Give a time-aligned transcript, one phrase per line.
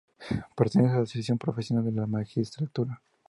[0.55, 3.03] Pertenece a la Asociación Profesional de la Magistratura.